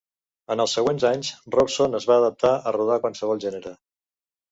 En 0.53 0.61
els 0.63 0.71
següents 0.77 1.03
anys, 1.09 1.29
Robson 1.55 1.97
es 1.99 2.07
va 2.11 2.17
adaptar 2.21 2.53
a 2.57 2.73
rodar 2.79 2.97
qualsevol 3.05 3.43
gènere. 3.45 3.75